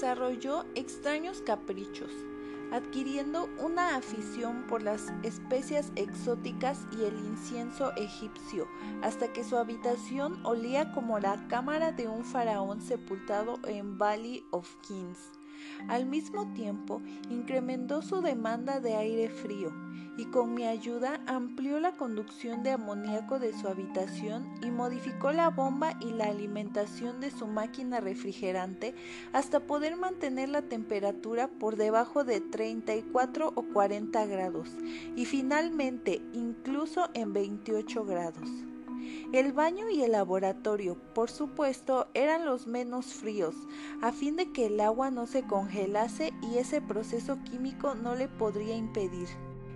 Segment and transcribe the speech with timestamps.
[0.00, 2.10] desarrolló extraños caprichos,
[2.72, 8.66] adquiriendo una afición por las especias exóticas y el incienso egipcio,
[9.02, 14.74] hasta que su habitación olía como la cámara de un faraón sepultado en Valley of
[14.88, 15.39] Kings.
[15.88, 19.72] Al mismo tiempo, incrementó su demanda de aire frío
[20.16, 25.48] y con mi ayuda amplió la conducción de amoníaco de su habitación y modificó la
[25.48, 28.94] bomba y la alimentación de su máquina refrigerante
[29.32, 34.68] hasta poder mantener la temperatura por debajo de 34 o 40 grados
[35.16, 38.48] y finalmente incluso en 28 grados.
[39.32, 43.54] El baño y el laboratorio, por supuesto, eran los menos fríos,
[44.02, 48.28] a fin de que el agua no se congelase y ese proceso químico no le
[48.28, 49.28] podría impedir.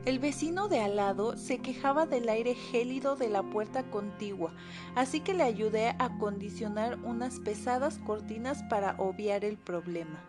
[0.05, 4.53] El vecino de al lado se quejaba del aire gélido de la puerta contigua,
[4.95, 10.23] así que le ayudé a acondicionar unas pesadas cortinas para obviar el problema.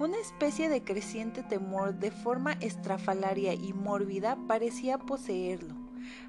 [0.00, 5.83] Una especie de creciente temor de forma estrafalaria y mórbida parecía poseerlo.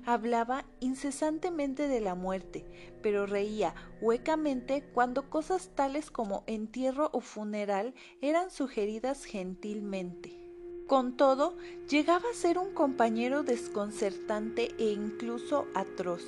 [0.06, 2.66] Hablaba incesantemente de la muerte,
[3.02, 10.45] pero reía huecamente cuando cosas tales como entierro o funeral eran sugeridas gentilmente.
[10.88, 11.56] Con todo,
[11.90, 16.24] llegaba a ser un compañero desconcertante e incluso atroz.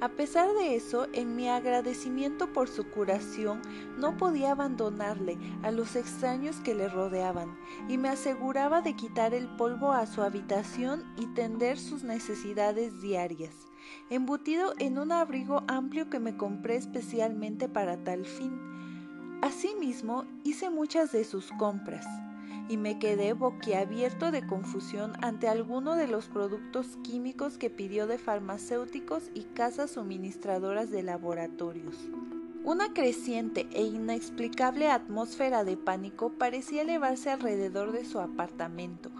[0.00, 3.60] A pesar de eso, en mi agradecimiento por su curación,
[3.98, 7.54] no podía abandonarle a los extraños que le rodeaban,
[7.90, 13.54] y me aseguraba de quitar el polvo a su habitación y tender sus necesidades diarias,
[14.08, 18.58] embutido en un abrigo amplio que me compré especialmente para tal fin.
[19.42, 22.06] Asimismo, hice muchas de sus compras
[22.68, 28.18] y me quedé boquiabierto de confusión ante alguno de los productos químicos que pidió de
[28.18, 31.96] farmacéuticos y casas suministradoras de laboratorios.
[32.64, 39.10] Una creciente e inexplicable atmósfera de pánico parecía elevarse alrededor de su apartamento.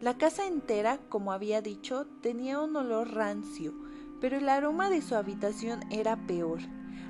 [0.00, 3.74] La casa entera, como había dicho, tenía un olor rancio,
[4.20, 6.60] pero el aroma de su habitación era peor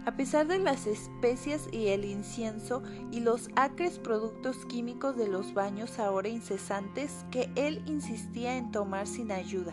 [0.06, 5.54] a pesar de las especias y el incienso y los acres productos químicos de los
[5.54, 9.72] baños ahora incesantes que él insistía en tomar sin ayuda.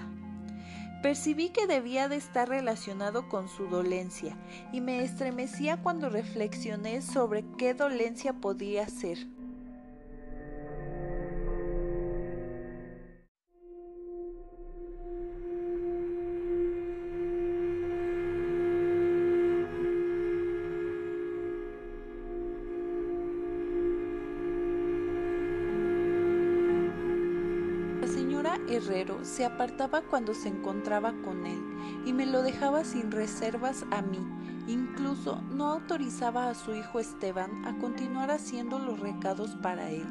[1.02, 4.35] Percibí que debía de estar relacionado con su dolencia
[4.74, 9.34] y me estremecía cuando reflexioné sobre qué dolencia podía ser.
[28.68, 31.62] Herrero se apartaba cuando se encontraba con él
[32.06, 34.20] y me lo dejaba sin reservas a mí.
[34.68, 40.06] Incluso no autorizaba a su hijo Esteban a continuar haciendo los recados para él.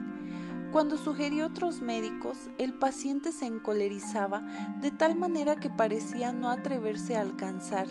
[0.71, 4.41] Cuando sugirió otros médicos, el paciente se encolerizaba
[4.81, 7.87] de tal manera que parecía no atreverse a alcanzar.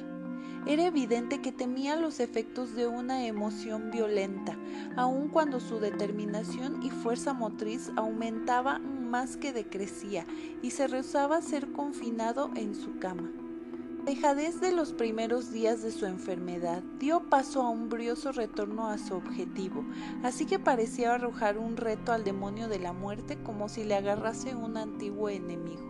[0.65, 4.57] Era evidente que temía los efectos de una emoción violenta,
[4.95, 8.79] aun cuando su determinación y fuerza motriz aumentaba
[9.13, 10.25] más que decrecía
[10.63, 13.29] y se rehusaba a ser confinado en su cama.
[13.99, 18.87] La dejadez de los primeros días de su enfermedad dio paso a un brioso retorno
[18.87, 19.85] a su objetivo,
[20.23, 24.55] así que parecía arrojar un reto al demonio de la muerte como si le agarrase
[24.55, 25.83] un antiguo enemigo.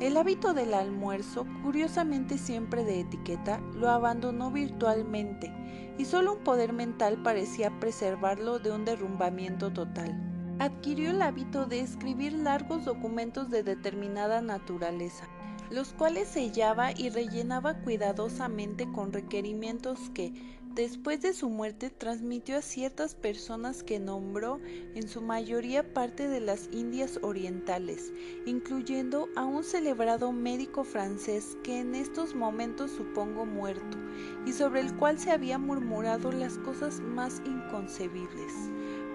[0.00, 5.52] El hábito del almuerzo, curiosamente siempre de etiqueta, lo abandonó virtualmente,
[5.98, 11.80] y solo un poder mental parecía preservarlo de un derrumbamiento total adquirió el hábito de
[11.80, 15.28] escribir largos documentos de determinada naturaleza,
[15.70, 20.32] los cuales sellaba y rellenaba cuidadosamente con requerimientos que,
[20.74, 24.60] después de su muerte, transmitió a ciertas personas que nombró
[24.94, 28.12] en su mayoría parte de las Indias Orientales,
[28.46, 33.98] incluyendo a un celebrado médico francés que en estos momentos supongo muerto,
[34.44, 38.52] y sobre el cual se había murmurado las cosas más inconcebibles.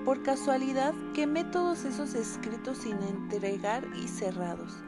[0.06, 4.84] Por casualidad quemé todos esos escritos sin entregar y cerrados.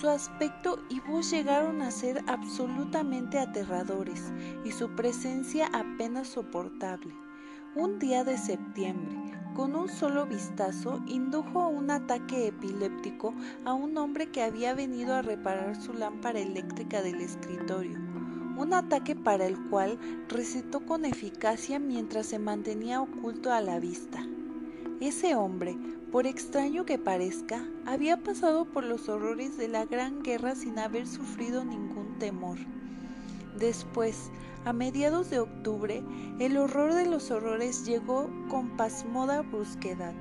[0.00, 4.32] Su aspecto y voz llegaron a ser absolutamente aterradores
[4.64, 7.12] y su presencia apenas soportable.
[7.74, 9.16] Un día de septiembre,
[9.56, 13.34] con un solo vistazo, indujo un ataque epiléptico
[13.64, 17.98] a un hombre que había venido a reparar su lámpara eléctrica del escritorio
[18.56, 24.26] un ataque para el cual recetó con eficacia mientras se mantenía oculto a la vista.
[25.00, 25.78] Ese hombre,
[26.12, 31.06] por extraño que parezca, había pasado por los horrores de la Gran Guerra sin haber
[31.06, 32.58] sufrido ningún temor.
[33.58, 34.30] Después,
[34.66, 36.02] a mediados de octubre,
[36.38, 40.12] el horror de los horrores llegó con pasmoda brusquedad.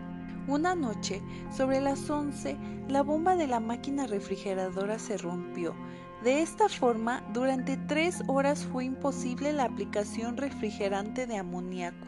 [0.47, 1.21] Una noche,
[1.51, 2.55] sobre las once,
[2.87, 5.75] la bomba de la máquina refrigeradora se rompió.
[6.23, 12.07] De esta forma, durante tres horas fue imposible la aplicación refrigerante de amoníaco.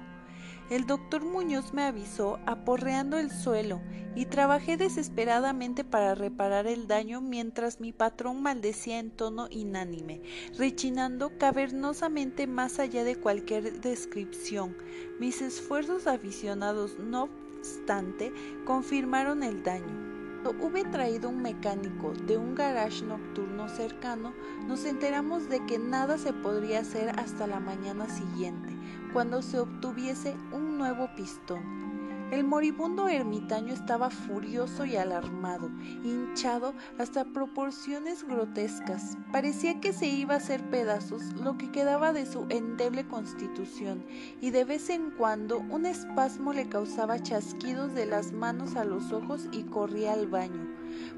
[0.71, 3.81] El doctor Muñoz me avisó aporreando el suelo
[4.15, 10.21] y trabajé desesperadamente para reparar el daño mientras mi patrón maldecía en tono inánime,
[10.57, 14.77] rechinando cavernosamente más allá de cualquier descripción.
[15.19, 17.27] Mis esfuerzos aficionados, no
[17.57, 18.31] obstante,
[18.63, 20.11] confirmaron el daño.
[20.41, 24.33] Cuando hube traído un mecánico de un garage nocturno cercano,
[24.67, 28.69] nos enteramos de que nada se podría hacer hasta la mañana siguiente,
[29.13, 31.91] cuando se obtuviese un nuevo pistón.
[32.31, 35.69] El moribundo ermitaño estaba furioso y alarmado,
[36.01, 39.17] hinchado hasta proporciones grotescas.
[39.33, 44.05] Parecía que se iba a hacer pedazos lo que quedaba de su endeble constitución,
[44.39, 49.11] y de vez en cuando un espasmo le causaba chasquidos de las manos a los
[49.11, 50.69] ojos y corría al baño.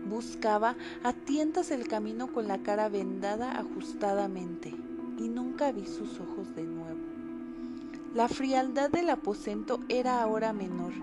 [0.10, 4.74] Buscaba a tientas el camino con la cara vendada ajustadamente,
[5.20, 7.03] y nunca vi sus ojos de nuevo.
[8.14, 10.94] La frialdad del aposento era ahora menor,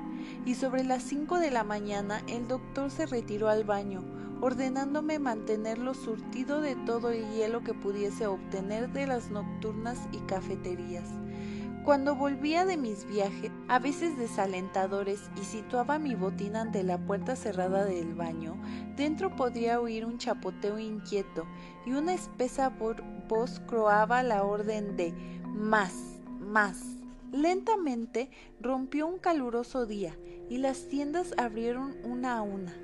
[0.46, 4.04] y sobre las cinco de la mañana el doctor se retiró al baño,
[4.40, 11.08] ordenándome mantenerlo surtido de todo el hielo que pudiese obtener de las nocturnas y cafeterías.
[11.84, 17.34] Cuando volvía de mis viajes, a veces desalentadores, y situaba mi botín ante la puerta
[17.34, 18.54] cerrada del baño,
[18.96, 21.44] dentro podía oír un chapoteo inquieto
[21.84, 22.72] y una espesa
[23.28, 25.12] voz croaba la orden de
[25.52, 26.99] más, más.
[27.32, 28.28] Lentamente
[28.60, 30.16] rompió un caluroso día
[30.48, 32.74] y las tiendas abrieron una a una.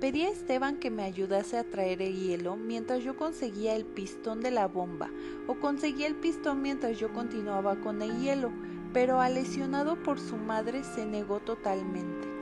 [0.00, 4.42] Pedí a Esteban que me ayudase a traer el hielo mientras yo conseguía el pistón
[4.42, 5.10] de la bomba,
[5.46, 8.52] o conseguía el pistón mientras yo continuaba con el hielo,
[8.92, 12.35] pero lesionado por su madre se negó totalmente.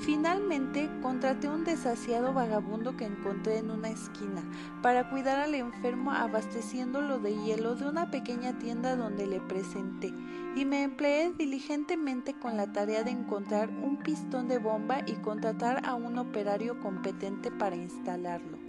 [0.00, 4.42] Finalmente contraté un desasiado vagabundo que encontré en una esquina
[4.80, 10.14] para cuidar al enfermo abasteciéndolo de hielo de una pequeña tienda donde le presenté
[10.54, 15.84] y me empleé diligentemente con la tarea de encontrar un pistón de bomba y contratar
[15.84, 18.67] a un operario competente para instalarlo.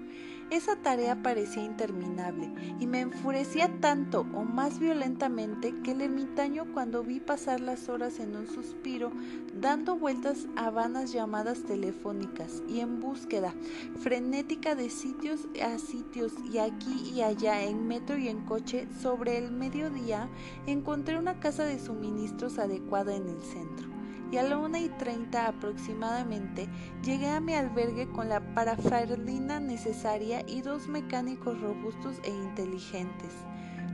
[0.52, 7.04] Esa tarea parecía interminable y me enfurecía tanto o más violentamente que el ermitaño cuando
[7.04, 9.12] vi pasar las horas en un suspiro,
[9.54, 13.54] dando vueltas a vanas llamadas telefónicas y en búsqueda
[14.00, 19.38] frenética de sitios a sitios y aquí y allá en metro y en coche, sobre
[19.38, 20.30] el mediodía
[20.66, 23.99] encontré una casa de suministros adecuada en el centro
[24.32, 26.70] y a la una y treinta aproximadamente
[27.04, 33.34] llegué a mi albergue con la paraferlina necesaria y dos mecánicos robustos e inteligentes.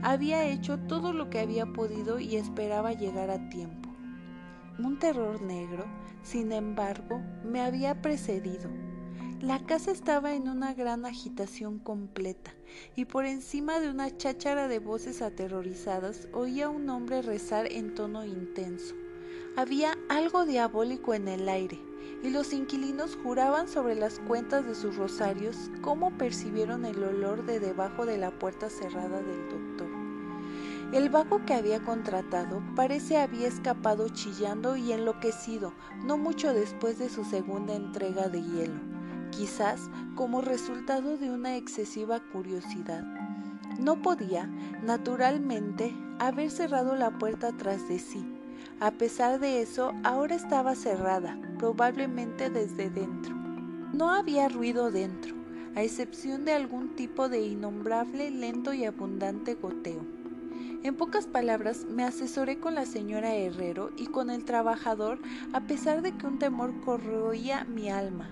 [0.02, 3.88] Había hecho todo lo que había podido y esperaba llegar a tiempo.
[4.78, 5.86] Un terror negro,
[6.22, 8.68] sin embargo, me había precedido.
[9.40, 12.54] La casa estaba en una gran agitación completa,
[12.94, 18.24] y por encima de una cháchara de voces aterrorizadas oía un hombre rezar en tono
[18.24, 18.94] intenso.
[19.56, 21.80] Había algo diabólico en el aire,
[22.22, 27.58] y los inquilinos juraban sobre las cuentas de sus rosarios cómo percibieron el olor de
[27.58, 29.88] debajo de la puerta cerrada del doctor.
[30.92, 35.72] El vago que había contratado parece había escapado chillando y enloquecido
[36.04, 38.80] no mucho después de su segunda entrega de hielo,
[39.30, 43.04] quizás como resultado de una excesiva curiosidad.
[43.78, 44.50] No podía,
[44.84, 48.35] naturalmente, haber cerrado la puerta tras de sí,
[48.78, 53.34] a pesar de eso, ahora estaba cerrada, probablemente desde dentro.
[53.94, 55.34] No había ruido dentro,
[55.74, 60.04] a excepción de algún tipo de innombrable, lento y abundante goteo.
[60.82, 65.20] En pocas palabras, me asesoré con la señora Herrero y con el trabajador,
[65.54, 68.28] a pesar de que un temor corroía mi alma.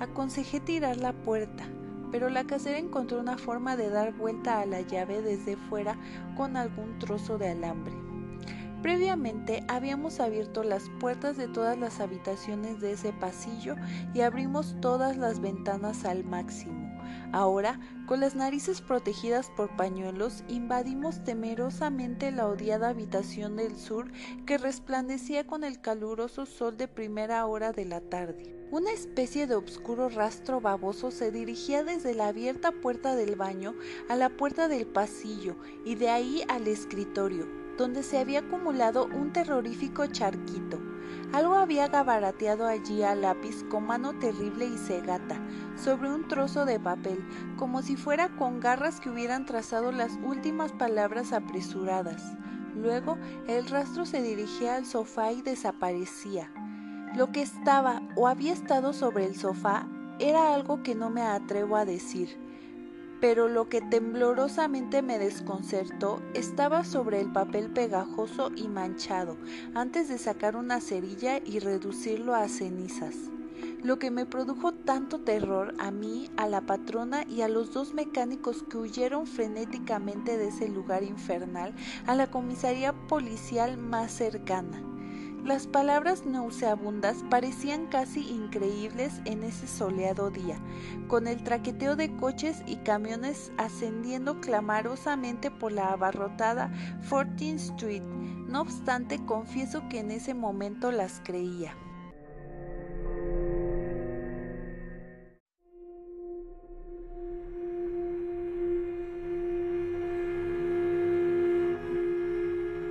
[0.00, 1.64] Aconsejé tirar la puerta,
[2.12, 5.96] pero la casera encontró una forma de dar vuelta a la llave desde fuera
[6.36, 8.07] con algún trozo de alambre.
[8.82, 13.74] Previamente habíamos abierto las puertas de todas las habitaciones de ese pasillo
[14.14, 16.88] y abrimos todas las ventanas al máximo.
[17.32, 24.12] Ahora, con las narices protegidas por pañuelos, invadimos temerosamente la odiada habitación del sur
[24.46, 28.54] que resplandecía con el caluroso sol de primera hora de la tarde.
[28.70, 33.74] Una especie de obscuro rastro baboso se dirigía desde la abierta puerta del baño
[34.08, 37.46] a la puerta del pasillo y de ahí al escritorio,
[37.78, 40.78] donde se había acumulado un terrorífico charquito.
[41.32, 45.40] Algo había gabarateado allí a lápiz con mano terrible y cegata,
[45.76, 47.24] sobre un trozo de papel,
[47.56, 52.22] como si fuera con garras que hubieran trazado las últimas palabras apresuradas.
[52.74, 53.16] Luego
[53.46, 56.50] el rastro se dirigía al sofá y desaparecía.
[57.14, 59.86] Lo que estaba o había estado sobre el sofá
[60.18, 62.38] era algo que no me atrevo a decir,
[63.20, 69.36] pero lo que temblorosamente me desconcertó estaba sobre el papel pegajoso y manchado,
[69.74, 73.14] antes de sacar una cerilla y reducirlo a cenizas.
[73.82, 77.94] Lo que me produjo tanto terror a mí, a la patrona y a los dos
[77.94, 81.74] mecánicos que huyeron frenéticamente de ese lugar infernal
[82.06, 84.82] a la comisaría policial más cercana.
[85.44, 90.58] Las palabras nauseabundas parecían casi increíbles en ese soleado día,
[91.06, 96.70] con el traqueteo de coches y camiones ascendiendo clamorosamente por la abarrotada
[97.08, 98.02] 14th Street.
[98.02, 101.74] No obstante, confieso que en ese momento las creía.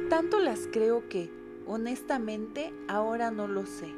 [0.10, 1.37] Tanto las creo que,
[1.68, 3.94] Honestamente, ahora no lo sé.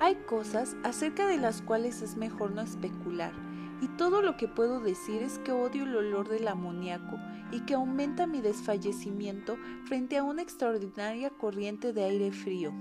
[0.00, 3.32] Hay cosas acerca de las cuales es mejor no especular,
[3.80, 7.18] y todo lo que puedo decir es que odio el olor del amoníaco
[7.52, 12.72] y que aumenta mi desfallecimiento frente a una extraordinaria corriente de aire frío.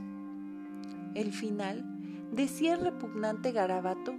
[1.14, 1.84] El final,
[2.32, 4.16] decía el repugnante garabato,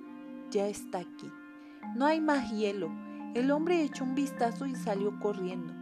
[0.51, 1.31] ya está aquí.
[1.95, 2.91] No hay más hielo.
[3.35, 5.75] El hombre echó un vistazo y salió corriendo.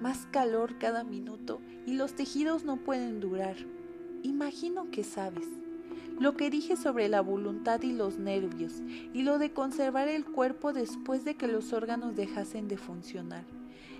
[0.00, 3.56] Más calor cada minuto y los tejidos no pueden durar.
[4.24, 5.46] Imagino que sabes.
[6.18, 8.82] Lo que dije sobre la voluntad y los nervios,
[9.14, 13.44] y lo de conservar el cuerpo después de que los órganos dejasen de funcionar.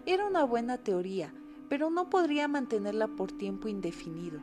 [0.06, 1.32] Era una buena teoría,
[1.68, 4.40] pero no podría mantenerla por tiempo indefinido.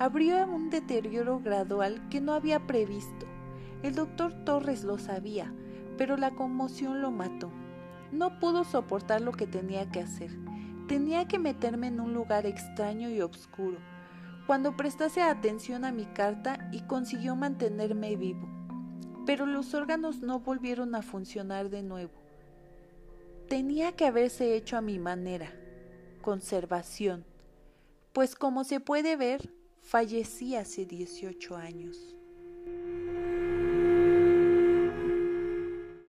[0.00, 3.26] Habría un deterioro gradual que no había previsto.
[3.84, 5.54] El doctor Torres lo sabía,
[5.96, 7.52] pero la conmoción lo mató.
[8.10, 10.36] No pudo soportar lo que tenía que hacer.
[10.88, 13.91] Tenía que meterme en un lugar extraño y oscuro
[14.52, 18.46] cuando prestase atención a mi carta y consiguió mantenerme vivo.
[19.24, 22.12] Pero los órganos no volvieron a funcionar de nuevo.
[23.48, 25.50] Tenía que haberse hecho a mi manera,
[26.20, 27.24] conservación,
[28.12, 32.14] pues como se puede ver, fallecí hace 18 años.